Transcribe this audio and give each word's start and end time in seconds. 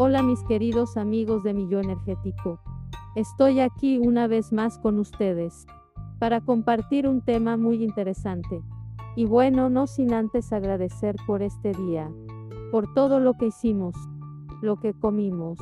Hola 0.00 0.22
mis 0.22 0.44
queridos 0.44 0.96
amigos 0.96 1.42
de 1.42 1.52
Millón 1.52 1.86
Energético. 1.86 2.60
Estoy 3.16 3.58
aquí 3.58 3.98
una 3.98 4.28
vez 4.28 4.52
más 4.52 4.78
con 4.78 4.96
ustedes 5.00 5.66
para 6.20 6.40
compartir 6.40 7.08
un 7.08 7.20
tema 7.20 7.56
muy 7.56 7.82
interesante. 7.82 8.62
Y 9.16 9.24
bueno, 9.24 9.70
no 9.70 9.88
sin 9.88 10.14
antes 10.14 10.52
agradecer 10.52 11.16
por 11.26 11.42
este 11.42 11.72
día, 11.72 12.08
por 12.70 12.94
todo 12.94 13.18
lo 13.18 13.34
que 13.34 13.46
hicimos, 13.46 13.96
lo 14.62 14.76
que 14.78 14.94
comimos. 14.94 15.58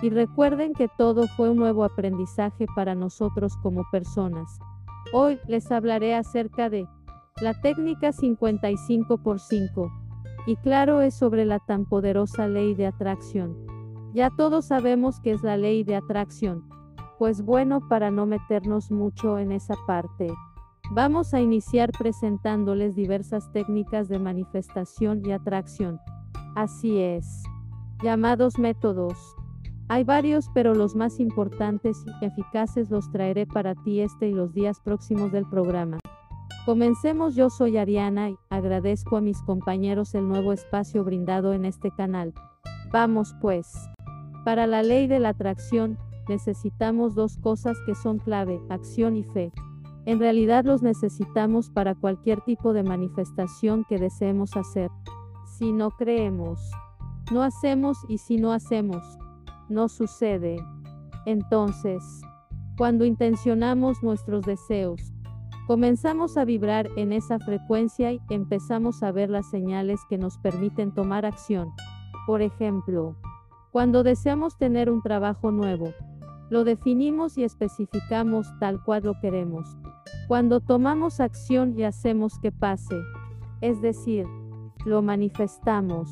Y 0.00 0.08
recuerden 0.08 0.72
que 0.72 0.88
todo 0.96 1.26
fue 1.36 1.50
un 1.50 1.58
nuevo 1.58 1.84
aprendizaje 1.84 2.64
para 2.74 2.94
nosotros 2.94 3.58
como 3.62 3.84
personas. 3.92 4.58
Hoy 5.12 5.38
les 5.48 5.70
hablaré 5.70 6.14
acerca 6.14 6.70
de 6.70 6.88
la 7.42 7.52
técnica 7.60 8.12
55 8.12 9.18
por 9.18 9.38
5. 9.38 10.05
Y 10.46 10.56
claro 10.56 11.02
es 11.02 11.14
sobre 11.14 11.44
la 11.44 11.58
tan 11.58 11.84
poderosa 11.84 12.46
ley 12.46 12.74
de 12.74 12.86
atracción. 12.86 13.56
Ya 14.14 14.30
todos 14.30 14.66
sabemos 14.66 15.20
que 15.20 15.32
es 15.32 15.42
la 15.42 15.56
ley 15.56 15.82
de 15.84 15.96
atracción. 15.96 16.68
Pues 17.18 17.42
bueno, 17.42 17.86
para 17.88 18.10
no 18.10 18.26
meternos 18.26 18.90
mucho 18.90 19.38
en 19.38 19.50
esa 19.50 19.74
parte, 19.86 20.32
vamos 20.92 21.34
a 21.34 21.40
iniciar 21.40 21.90
presentándoles 21.90 22.94
diversas 22.94 23.50
técnicas 23.52 24.08
de 24.08 24.18
manifestación 24.18 25.22
y 25.24 25.32
atracción. 25.32 25.98
Así 26.54 26.98
es. 27.00 27.42
Llamados 28.02 28.58
métodos. 28.58 29.18
Hay 29.88 30.04
varios, 30.04 30.48
pero 30.54 30.74
los 30.74 30.94
más 30.94 31.20
importantes 31.20 32.04
y 32.20 32.24
eficaces 32.24 32.90
los 32.90 33.10
traeré 33.10 33.46
para 33.46 33.74
ti 33.74 34.00
este 34.00 34.28
y 34.28 34.32
los 34.32 34.52
días 34.52 34.80
próximos 34.80 35.32
del 35.32 35.48
programa. 35.48 35.98
Comencemos, 36.66 37.36
yo 37.36 37.48
soy 37.48 37.76
Ariana 37.76 38.30
y 38.30 38.38
agradezco 38.50 39.16
a 39.16 39.20
mis 39.20 39.40
compañeros 39.40 40.16
el 40.16 40.26
nuevo 40.26 40.52
espacio 40.52 41.04
brindado 41.04 41.52
en 41.52 41.64
este 41.64 41.92
canal. 41.92 42.34
Vamos 42.90 43.36
pues. 43.40 43.72
Para 44.44 44.66
la 44.66 44.82
ley 44.82 45.06
de 45.06 45.20
la 45.20 45.28
atracción, 45.28 45.96
necesitamos 46.28 47.14
dos 47.14 47.36
cosas 47.36 47.78
que 47.86 47.94
son 47.94 48.18
clave, 48.18 48.60
acción 48.68 49.16
y 49.16 49.22
fe. 49.22 49.52
En 50.06 50.18
realidad 50.18 50.64
los 50.64 50.82
necesitamos 50.82 51.70
para 51.70 51.94
cualquier 51.94 52.40
tipo 52.40 52.72
de 52.72 52.82
manifestación 52.82 53.84
que 53.88 53.98
deseemos 53.98 54.56
hacer. 54.56 54.90
Si 55.56 55.72
no 55.72 55.92
creemos, 55.92 56.60
no 57.30 57.44
hacemos 57.44 57.96
y 58.08 58.18
si 58.18 58.38
no 58.38 58.50
hacemos, 58.50 59.04
no 59.68 59.88
sucede. 59.88 60.56
Entonces, 61.26 62.02
cuando 62.76 63.04
intencionamos 63.04 64.02
nuestros 64.02 64.44
deseos, 64.44 65.12
Comenzamos 65.66 66.36
a 66.36 66.44
vibrar 66.44 66.88
en 66.94 67.12
esa 67.12 67.40
frecuencia 67.40 68.12
y 68.12 68.20
empezamos 68.30 69.02
a 69.02 69.10
ver 69.10 69.30
las 69.30 69.50
señales 69.50 70.00
que 70.08 70.16
nos 70.16 70.38
permiten 70.38 70.94
tomar 70.94 71.26
acción. 71.26 71.72
Por 72.24 72.40
ejemplo, 72.40 73.16
cuando 73.72 74.04
deseamos 74.04 74.56
tener 74.56 74.88
un 74.88 75.02
trabajo 75.02 75.50
nuevo, 75.50 75.92
lo 76.50 76.62
definimos 76.62 77.36
y 77.36 77.42
especificamos 77.42 78.46
tal 78.60 78.80
cual 78.84 79.02
lo 79.02 79.18
queremos. 79.20 79.76
Cuando 80.28 80.60
tomamos 80.60 81.18
acción 81.18 81.76
y 81.76 81.82
hacemos 81.82 82.38
que 82.38 82.52
pase, 82.52 82.96
es 83.60 83.80
decir, 83.80 84.24
lo 84.84 85.02
manifestamos. 85.02 86.08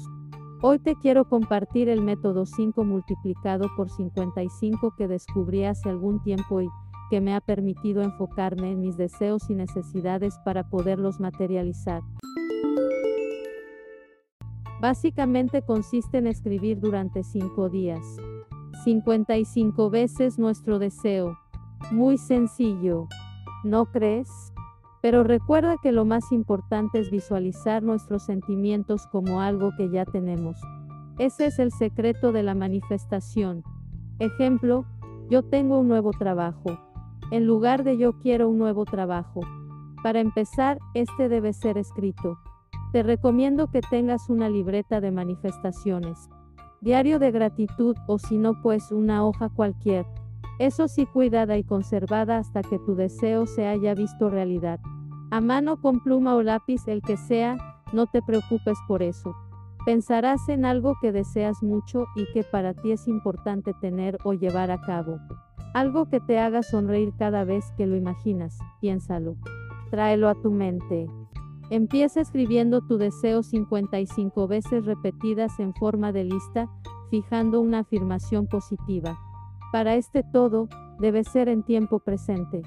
Hoy 0.62 0.80
te 0.80 0.96
quiero 0.96 1.28
compartir 1.28 1.88
el 1.88 2.00
método 2.00 2.44
5 2.44 2.82
multiplicado 2.82 3.68
por 3.76 3.88
55 3.88 4.96
que 4.96 5.06
descubrí 5.06 5.64
hace 5.64 5.90
algún 5.90 6.20
tiempo 6.22 6.60
y 6.60 6.68
que 7.10 7.20
me 7.20 7.34
ha 7.34 7.40
permitido 7.40 8.02
enfocarme 8.02 8.72
en 8.72 8.80
mis 8.80 8.96
deseos 8.96 9.48
y 9.50 9.54
necesidades 9.54 10.38
para 10.44 10.68
poderlos 10.68 11.20
materializar. 11.20 12.02
Básicamente 14.80 15.62
consiste 15.62 16.18
en 16.18 16.26
escribir 16.26 16.80
durante 16.80 17.22
5 17.22 17.68
días. 17.70 18.04
55 18.84 19.90
veces 19.90 20.38
nuestro 20.38 20.78
deseo. 20.78 21.38
Muy 21.90 22.18
sencillo. 22.18 23.08
¿No 23.62 23.86
crees? 23.86 24.28
Pero 25.00 25.22
recuerda 25.22 25.76
que 25.82 25.92
lo 25.92 26.04
más 26.04 26.32
importante 26.32 26.98
es 26.98 27.10
visualizar 27.10 27.82
nuestros 27.82 28.24
sentimientos 28.24 29.06
como 29.06 29.40
algo 29.40 29.70
que 29.76 29.90
ya 29.90 30.04
tenemos. 30.04 30.58
Ese 31.18 31.46
es 31.46 31.58
el 31.58 31.70
secreto 31.72 32.32
de 32.32 32.42
la 32.42 32.54
manifestación. 32.54 33.62
Ejemplo, 34.18 34.84
yo 35.30 35.42
tengo 35.42 35.78
un 35.78 35.88
nuevo 35.88 36.10
trabajo 36.10 36.78
en 37.30 37.46
lugar 37.46 37.84
de 37.84 37.96
yo 37.96 38.18
quiero 38.18 38.48
un 38.48 38.58
nuevo 38.58 38.84
trabajo. 38.84 39.40
Para 40.02 40.20
empezar, 40.20 40.78
este 40.94 41.28
debe 41.28 41.52
ser 41.52 41.78
escrito. 41.78 42.38
Te 42.92 43.02
recomiendo 43.02 43.68
que 43.68 43.80
tengas 43.80 44.28
una 44.28 44.48
libreta 44.48 45.00
de 45.00 45.10
manifestaciones, 45.10 46.28
diario 46.80 47.18
de 47.18 47.30
gratitud 47.30 47.96
o 48.06 48.18
si 48.18 48.38
no 48.38 48.60
pues 48.62 48.92
una 48.92 49.24
hoja 49.24 49.48
cualquier. 49.48 50.06
Eso 50.58 50.86
sí 50.86 51.06
cuidada 51.06 51.56
y 51.56 51.64
conservada 51.64 52.38
hasta 52.38 52.62
que 52.62 52.78
tu 52.78 52.94
deseo 52.94 53.46
se 53.46 53.66
haya 53.66 53.94
visto 53.94 54.30
realidad. 54.30 54.78
A 55.30 55.40
mano 55.40 55.80
con 55.80 56.00
pluma 56.00 56.36
o 56.36 56.42
lápiz 56.42 56.86
el 56.86 57.02
que 57.02 57.16
sea, 57.16 57.56
no 57.92 58.06
te 58.06 58.22
preocupes 58.22 58.78
por 58.86 59.02
eso. 59.02 59.34
Pensarás 59.84 60.48
en 60.48 60.64
algo 60.64 60.94
que 61.00 61.10
deseas 61.12 61.62
mucho 61.62 62.06
y 62.14 62.24
que 62.32 62.44
para 62.44 62.74
ti 62.74 62.92
es 62.92 63.08
importante 63.08 63.74
tener 63.80 64.18
o 64.24 64.32
llevar 64.32 64.70
a 64.70 64.80
cabo. 64.80 65.18
Algo 65.74 66.08
que 66.08 66.20
te 66.20 66.38
haga 66.38 66.62
sonreír 66.62 67.12
cada 67.18 67.42
vez 67.42 67.72
que 67.76 67.88
lo 67.88 67.96
imaginas, 67.96 68.56
piénsalo. 68.80 69.34
Tráelo 69.90 70.28
a 70.28 70.34
tu 70.36 70.52
mente. 70.52 71.08
Empieza 71.68 72.20
escribiendo 72.20 72.80
tu 72.80 72.96
deseo 72.96 73.42
55 73.42 74.46
veces 74.46 74.84
repetidas 74.84 75.58
en 75.58 75.74
forma 75.74 76.12
de 76.12 76.22
lista, 76.22 76.70
fijando 77.10 77.60
una 77.60 77.80
afirmación 77.80 78.46
positiva. 78.46 79.18
Para 79.72 79.96
este 79.96 80.22
todo, 80.22 80.68
debe 81.00 81.24
ser 81.24 81.48
en 81.48 81.64
tiempo 81.64 81.98
presente. 81.98 82.62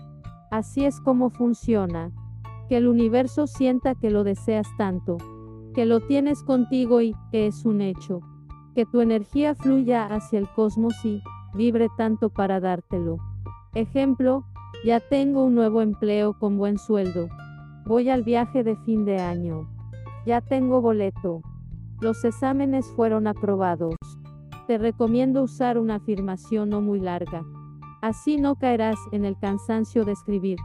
Así 0.52 0.84
es 0.84 1.00
como 1.00 1.30
funciona. 1.30 2.12
Que 2.68 2.76
el 2.76 2.90
universo 2.90 3.48
sienta 3.48 3.96
que 3.96 4.12
lo 4.12 4.26
deseas 4.26 4.68
tanto, 4.78 5.16
que 5.74 5.86
lo 5.86 6.02
tienes 6.02 6.44
contigo 6.44 7.00
y 7.00 7.16
que 7.32 7.48
es 7.48 7.64
un 7.64 7.80
hecho. 7.80 8.20
Que 8.76 8.86
tu 8.86 9.00
energía 9.00 9.56
fluya 9.56 10.08
hacia 10.08 10.40
el 10.40 10.50
cosmos 10.50 10.94
y, 11.06 11.22
vibre 11.58 11.90
tanto 11.98 12.30
para 12.30 12.62
dártelo. 12.62 13.18
Ejemplo, 13.74 14.46
ya 14.86 15.00
tengo 15.00 15.44
un 15.44 15.56
nuevo 15.56 15.82
empleo 15.82 16.34
con 16.40 16.58
buen 16.58 16.78
sueldo. 16.78 17.28
Voy 17.86 18.10
al 18.10 18.24
viaje 18.24 18.64
de 18.64 18.76
fin 18.78 19.04
de 19.04 19.20
año. 19.20 19.68
Ya 20.26 20.42
tengo 20.42 20.82
boleto. 20.82 21.42
Los 22.00 22.24
exámenes 22.24 22.86
fueron 22.96 23.28
aprobados. 23.28 23.96
Te 24.68 24.78
recomiendo 24.78 25.44
usar 25.44 25.78
una 25.78 25.96
afirmación 25.96 26.70
no 26.70 26.82
muy 26.82 27.00
larga. 27.00 27.44
Así 28.02 28.38
no 28.38 28.56
caerás 28.56 28.98
en 29.12 29.26
el 29.26 29.38
cansancio 29.38 30.06
de 30.06 30.12
escribir 30.12 30.60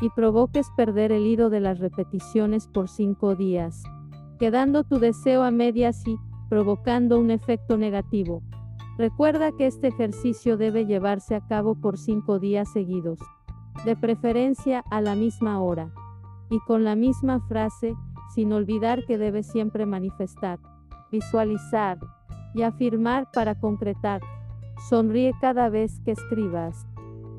y 0.00 0.10
provoques 0.10 0.68
perder 0.76 1.12
el 1.12 1.26
hilo 1.26 1.48
de 1.50 1.60
las 1.60 1.78
repeticiones 1.78 2.66
por 2.66 2.88
cinco 2.88 3.34
días, 3.34 3.82
quedando 4.38 4.84
tu 4.84 4.98
deseo 4.98 5.42
a 5.42 5.50
medias 5.50 6.06
y 6.06 6.18
provocando 6.48 7.18
un 7.18 7.30
efecto 7.30 7.78
negativo. 7.78 8.42
Recuerda 8.96 9.50
que 9.50 9.66
este 9.66 9.88
ejercicio 9.88 10.56
debe 10.56 10.86
llevarse 10.86 11.34
a 11.34 11.40
cabo 11.40 11.74
por 11.74 11.98
cinco 11.98 12.38
días 12.38 12.72
seguidos, 12.72 13.18
de 13.84 13.96
preferencia 13.96 14.84
a 14.90 15.00
la 15.00 15.16
misma 15.16 15.60
hora, 15.60 15.92
y 16.48 16.60
con 16.60 16.84
la 16.84 16.94
misma 16.94 17.40
frase, 17.48 17.96
sin 18.34 18.52
olvidar 18.52 19.04
que 19.04 19.18
debes 19.18 19.48
siempre 19.48 19.84
manifestar, 19.84 20.60
visualizar 21.10 21.98
y 22.54 22.62
afirmar 22.62 23.28
para 23.32 23.58
concretar. 23.58 24.20
Sonríe 24.88 25.32
cada 25.40 25.68
vez 25.68 26.00
que 26.04 26.12
escribas. 26.12 26.86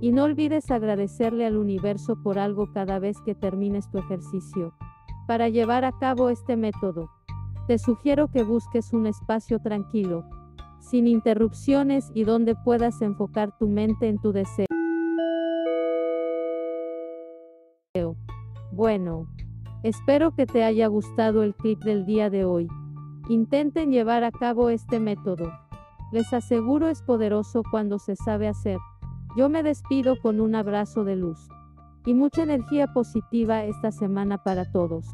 Y 0.02 0.12
no 0.12 0.24
olvides 0.24 0.72
agradecerle 0.72 1.46
al 1.46 1.56
universo 1.56 2.22
por 2.22 2.38
algo 2.38 2.72
cada 2.74 3.00
vez 3.00 3.22
que 3.22 3.34
termines 3.34 3.90
tu 3.90 3.98
ejercicio. 3.98 4.74
Para 5.26 5.48
llevar 5.48 5.86
a 5.86 5.94
cabo 5.94 6.30
este 6.30 6.58
método, 6.58 7.10
te 7.68 7.78
sugiero 7.78 8.28
que 8.28 8.44
busques 8.44 8.94
un 8.94 9.08
espacio 9.08 9.60
tranquilo, 9.60 10.26
sin 10.86 11.08
interrupciones 11.08 12.12
y 12.14 12.24
donde 12.24 12.56
puedas 12.56 13.02
enfocar 13.02 13.58
tu 13.58 13.68
mente 13.68 14.08
en 14.08 14.20
tu 14.20 14.32
deseo. 14.32 14.66
Bueno, 18.72 19.28
espero 19.84 20.36
que 20.36 20.46
te 20.46 20.64
haya 20.64 20.88
gustado 20.88 21.44
el 21.44 21.56
clip 21.56 21.82
del 21.84 22.06
día 22.06 22.30
de 22.30 22.46
hoy. 22.46 22.68
Intenten 23.30 23.92
llevar 23.92 24.24
a 24.24 24.32
cabo 24.32 24.70
este 24.70 25.00
método. 25.00 25.52
Les 26.12 26.32
aseguro 26.34 26.90
es 26.90 27.02
poderoso 27.02 27.64
cuando 27.72 27.98
se 27.98 28.16
sabe 28.16 28.48
hacer. 28.48 28.78
Yo 29.38 29.50
me 29.50 29.64
despido 29.64 30.20
con 30.22 30.40
un 30.40 30.56
abrazo 30.56 31.04
de 31.04 31.16
luz 31.16 31.50
y 32.06 32.14
mucha 32.14 32.44
energía 32.44 32.94
positiva 32.94 33.64
esta 33.64 33.92
semana 33.92 34.44
para 34.44 34.72
todos. 34.72 35.08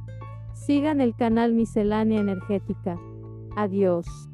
Sigan 0.53 1.00
el 1.00 1.15
canal 1.15 1.53
Miscelánea 1.53 2.19
Energética. 2.19 3.00
Adiós. 3.56 4.30